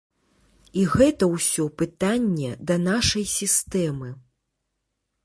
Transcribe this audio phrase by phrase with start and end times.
[0.83, 4.09] І гэта ўсё пытанне да нашай сістэмы.